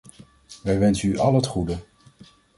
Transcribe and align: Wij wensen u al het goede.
Wij 0.63 0.79
wensen 0.79 1.09
u 1.09 1.17
al 1.17 1.33
het 1.35 1.45
goede. 1.45 1.77